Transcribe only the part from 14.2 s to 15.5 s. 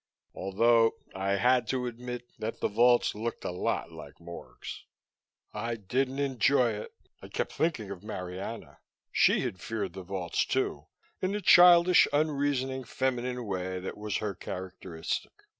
characteristic.